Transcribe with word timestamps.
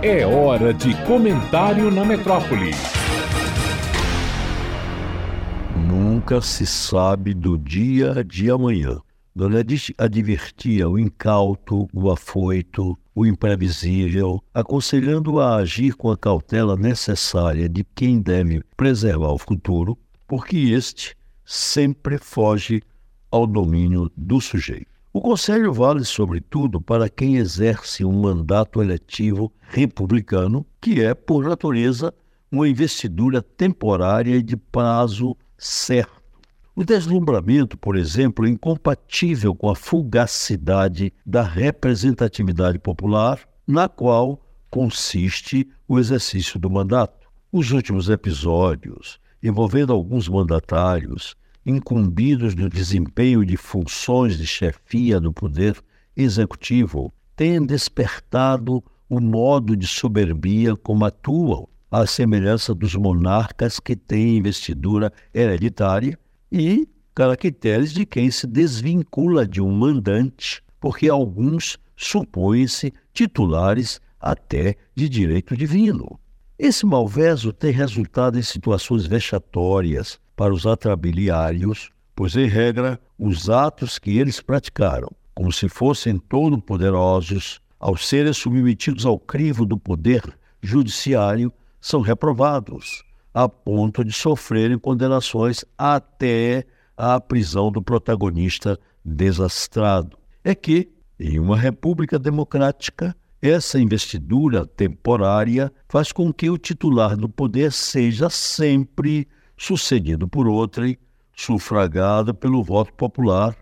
É 0.00 0.24
hora 0.24 0.72
de 0.72 0.94
comentário 1.06 1.90
na 1.90 2.04
metrópole. 2.04 2.70
Nunca 5.88 6.40
se 6.40 6.64
sabe 6.64 7.34
do 7.34 7.58
dia 7.58 8.24
de 8.24 8.48
amanhã. 8.48 9.00
Dona 9.34 9.58
Edith 9.58 9.92
advertia 9.98 10.88
o 10.88 10.96
incauto, 10.96 11.88
o 11.92 12.12
afoito, 12.12 12.96
o 13.12 13.26
imprevisível, 13.26 14.40
aconselhando 14.54 15.40
a 15.40 15.56
agir 15.56 15.96
com 15.96 16.12
a 16.12 16.16
cautela 16.16 16.76
necessária 16.76 17.68
de 17.68 17.84
quem 17.92 18.20
deve 18.20 18.62
preservar 18.76 19.32
o 19.32 19.38
futuro, 19.38 19.98
porque 20.28 20.58
este 20.58 21.16
sempre 21.44 22.18
foge 22.18 22.82
ao 23.32 23.48
domínio 23.48 24.08
do 24.16 24.40
sujeito. 24.40 24.97
O 25.18 25.20
conselho 25.20 25.72
vale, 25.72 26.04
sobretudo, 26.04 26.80
para 26.80 27.08
quem 27.08 27.38
exerce 27.38 28.04
um 28.04 28.20
mandato 28.20 28.80
eletivo 28.80 29.52
republicano, 29.58 30.64
que 30.80 31.02
é, 31.02 31.12
por 31.12 31.44
natureza, 31.44 32.14
uma 32.52 32.68
investidura 32.68 33.42
temporária 33.42 34.36
e 34.36 34.42
de 34.44 34.56
prazo 34.56 35.36
certo. 35.58 36.22
O 36.72 36.84
deslumbramento, 36.84 37.76
por 37.76 37.96
exemplo, 37.96 38.46
é 38.46 38.48
incompatível 38.48 39.56
com 39.56 39.68
a 39.68 39.74
fugacidade 39.74 41.12
da 41.26 41.42
representatividade 41.42 42.78
popular, 42.78 43.40
na 43.66 43.88
qual 43.88 44.40
consiste 44.70 45.68
o 45.88 45.98
exercício 45.98 46.60
do 46.60 46.70
mandato. 46.70 47.28
Os 47.50 47.72
últimos 47.72 48.08
episódios, 48.08 49.18
envolvendo 49.42 49.92
alguns 49.92 50.28
mandatários 50.28 51.34
incumbidos 51.68 52.54
do 52.54 52.66
desempenho 52.66 53.44
de 53.44 53.56
funções 53.58 54.38
de 54.38 54.46
chefia 54.46 55.20
do 55.20 55.30
poder 55.30 55.78
executivo, 56.16 57.12
têm 57.36 57.64
despertado 57.64 58.82
o 59.06 59.20
modo 59.20 59.76
de 59.76 59.86
soberbia 59.86 60.74
como 60.74 61.04
atuam, 61.04 61.68
à 61.90 62.06
semelhança 62.06 62.74
dos 62.74 62.94
monarcas 62.94 63.78
que 63.78 63.94
têm 63.94 64.38
investidura 64.38 65.12
hereditária 65.32 66.18
e 66.50 66.88
caracteres 67.14 67.92
de 67.92 68.06
quem 68.06 68.30
se 68.30 68.46
desvincula 68.46 69.46
de 69.46 69.60
um 69.60 69.70
mandante, 69.70 70.62
porque 70.80 71.08
alguns 71.08 71.78
supõem-se 71.96 72.92
titulares 73.12 74.00
até 74.18 74.74
de 74.94 75.08
direito 75.08 75.56
divino. 75.56 76.18
Esse 76.58 76.86
malveso 76.86 77.52
tem 77.52 77.72
resultado 77.72 78.38
em 78.38 78.42
situações 78.42 79.06
vexatórias 79.06 80.18
para 80.38 80.54
os 80.54 80.68
atrabiliários, 80.68 81.90
pois, 82.14 82.36
em 82.36 82.46
regra, 82.46 83.00
os 83.18 83.50
atos 83.50 83.98
que 83.98 84.16
eles 84.16 84.40
praticaram, 84.40 85.08
como 85.34 85.52
se 85.52 85.68
fossem 85.68 86.16
todo-poderosos, 86.16 87.60
ao 87.80 87.96
serem 87.96 88.32
submetidos 88.32 89.04
ao 89.04 89.18
crivo 89.18 89.66
do 89.66 89.76
poder 89.76 90.22
judiciário, 90.62 91.52
são 91.80 92.00
reprovados, 92.00 93.02
a 93.34 93.48
ponto 93.48 94.04
de 94.04 94.12
sofrerem 94.12 94.78
condenações 94.78 95.64
até 95.76 96.64
a 96.96 97.20
prisão 97.20 97.72
do 97.72 97.82
protagonista 97.82 98.78
desastrado. 99.04 100.16
É 100.44 100.54
que, 100.54 100.88
em 101.18 101.40
uma 101.40 101.56
república 101.56 102.16
democrática, 102.16 103.12
essa 103.42 103.80
investidura 103.80 104.64
temporária 104.64 105.72
faz 105.88 106.12
com 106.12 106.32
que 106.32 106.48
o 106.48 106.56
titular 106.56 107.16
do 107.16 107.28
poder 107.28 107.72
seja 107.72 108.30
sempre 108.30 109.26
sucedido 109.58 110.26
por 110.26 110.48
outrem, 110.48 110.96
sufragado 111.36 112.32
pelo 112.32 112.62
voto 112.62 112.92
popular, 112.94 113.54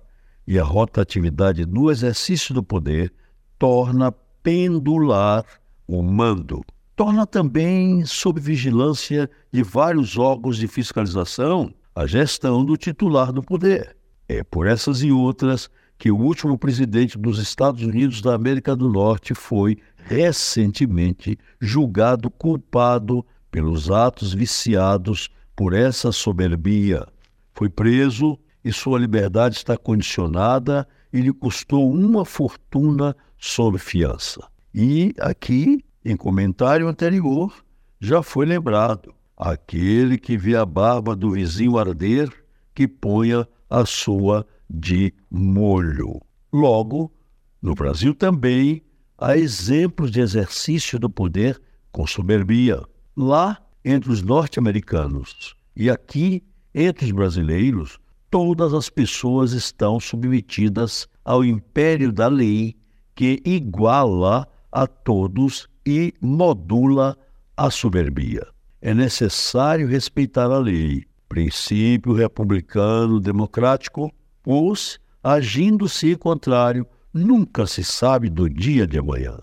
e 0.47 0.59
a 0.61 0.63
rotatividade 0.63 1.67
no 1.67 1.91
exercício 1.91 2.55
do 2.55 2.63
poder 2.63 3.13
torna 3.59 4.13
pendular 4.13 5.45
o 5.89 6.03
mando 6.03 6.65
torna 6.97 7.27
também 7.27 8.07
sob 8.07 8.41
vigilância 8.41 9.31
de 9.53 9.63
vários 9.63 10.17
órgãos 10.17 10.57
de 10.57 10.67
fiscalização 10.67 11.73
a 11.95 12.07
gestão 12.07 12.65
do 12.65 12.77
titular 12.77 13.31
do 13.31 13.43
poder. 13.43 13.95
É 14.27 14.43
por 14.43 14.67
essas 14.67 15.03
e 15.03 15.13
outras 15.13 15.71
que 15.99 16.11
o 16.11 16.17
último 16.17 16.59
presidente 16.59 17.19
dos 17.19 17.39
Estados 17.39 17.83
Unidos 17.83 18.23
da 18.23 18.35
América 18.35 18.75
do 18.75 18.89
Norte 18.91 19.35
foi 19.35 19.79
recentemente 19.97 21.39
julgado 21.61 22.31
culpado 22.31 23.25
pelos 23.51 23.91
atos 23.91 24.33
viciados 24.33 25.29
por 25.57 25.73
essa 25.73 26.13
soberbia. 26.13 27.07
Foi 27.53 27.69
preso 27.69 28.39
e 28.63 28.73
sua 28.73 28.99
liberdade 28.99 29.57
está 29.57 29.77
condicionada 29.77 30.87
e 31.13 31.21
lhe 31.21 31.33
custou 31.33 31.91
uma 31.91 32.25
fortuna 32.25 33.17
sob 33.39 33.79
fiança. 33.79 34.47
E 34.75 35.15
aqui 35.19 35.83
em 36.07 36.17
comentário 36.17 36.87
anterior, 36.87 37.53
já 37.99 38.23
foi 38.23 38.47
lembrado: 38.47 39.13
aquele 39.37 40.17
que 40.17 40.37
vê 40.37 40.55
a 40.55 40.65
barba 40.65 41.17
do 41.17 41.33
vizinho 41.33 41.77
arder, 41.77 42.31
que 42.73 42.87
ponha 42.87 43.47
a 43.69 43.85
sua 43.85 44.47
de 44.71 45.13
molho. 45.29 46.21
Logo, 46.53 47.13
no 47.61 47.75
Brasil 47.75 48.15
também 48.15 48.83
há 49.19 49.37
exemplos 49.37 50.13
de 50.13 50.21
exercício 50.21 50.99
do 50.99 51.11
poder 51.11 51.61
com 51.91 52.07
soberbia. 52.07 52.83
Lá, 53.17 53.59
entre 53.87 54.11
os 54.11 54.21
norte-americanos 54.21 55.55
e 55.77 55.89
aqui, 55.89 56.43
entre 56.75 57.05
os 57.05 57.13
brasileiros, 57.13 58.01
todas 58.29 58.75
as 58.75 58.91
pessoas 58.91 59.53
estão 59.53 60.01
submetidas 60.01 61.07
ao 61.25 61.45
império 61.45 62.13
da 62.13 62.27
lei 62.27 62.75
que 63.15 63.41
iguala 63.45 64.49
a 64.73 64.89
todos 64.89 65.69
e 65.87 66.13
modula 66.21 67.17
a 67.57 67.71
soberbia. 67.71 68.45
É 68.83 68.93
necessário 68.93 69.87
respeitar 69.87 70.51
a 70.51 70.59
lei, 70.59 71.05
princípio 71.29 72.13
republicano 72.13 73.21
democrático, 73.21 74.13
pois, 74.43 74.99
agindo-se 75.23 76.17
contrário, 76.17 76.85
nunca 77.15 77.67
se 77.67 77.85
sabe 77.85 78.29
do 78.29 78.51
dia 78.51 78.85
de 78.85 78.99
amanhã. 78.99 79.39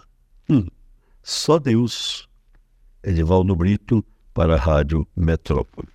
Hum, 0.50 0.68
só 1.22 1.58
Deus. 1.58 2.28
Edivaldo 3.02 3.56
Brito, 3.56 4.04
para 4.34 4.56
a 4.56 4.58
Rádio 4.58 5.08
Metrópole. 5.16 5.90